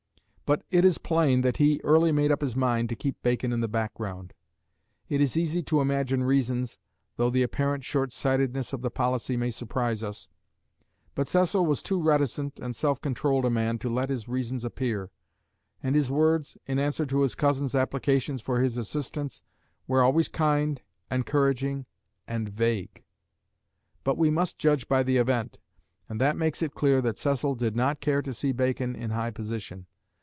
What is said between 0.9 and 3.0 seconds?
plain that he early made up his mind to